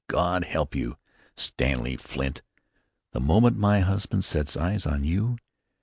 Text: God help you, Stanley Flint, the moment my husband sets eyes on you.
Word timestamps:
God 0.07 0.45
help 0.45 0.73
you, 0.73 0.97
Stanley 1.37 1.95
Flint, 1.95 2.41
the 3.11 3.19
moment 3.19 3.55
my 3.59 3.81
husband 3.81 4.23
sets 4.25 4.57
eyes 4.57 4.87
on 4.87 5.03
you. 5.03 5.37